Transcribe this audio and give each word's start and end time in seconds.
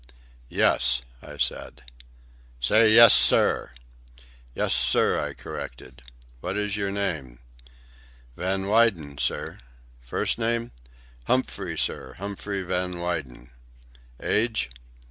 "Yes," 0.49 1.03
I 1.21 1.37
said. 1.37 1.83
"Say 2.59 2.91
'yes, 2.91 3.13
sir.'" 3.13 3.69
"Yes, 4.55 4.73
sir," 4.73 5.19
I 5.19 5.35
corrected. 5.35 6.01
"What 6.39 6.57
is 6.57 6.75
your 6.75 6.89
name?" 6.89 7.37
"Van 8.35 8.65
Weyden, 8.67 9.19
sir." 9.19 9.59
"First 10.01 10.39
name?" 10.39 10.71
"Humphrey, 11.25 11.77
sir; 11.77 12.13
Humphrey 12.17 12.63
Van 12.63 12.97
Weyden." 12.97 13.51
"Age?" 14.19 14.71